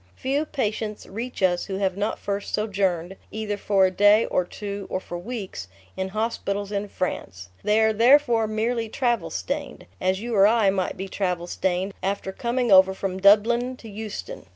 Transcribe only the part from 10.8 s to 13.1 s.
be travel stained after coming over